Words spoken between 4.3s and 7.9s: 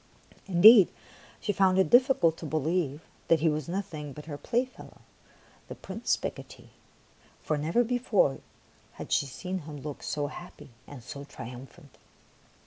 playfellow, the Prince Picotee, for never